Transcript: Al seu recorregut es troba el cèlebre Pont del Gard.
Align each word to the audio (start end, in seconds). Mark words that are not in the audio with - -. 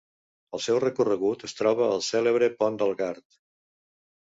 Al 0.57 0.63
seu 0.67 0.79
recorregut 0.83 1.47
es 1.49 1.55
troba 1.61 1.93
el 1.99 2.03
cèlebre 2.09 2.53
Pont 2.59 2.85
del 2.85 2.99
Gard. 3.05 3.41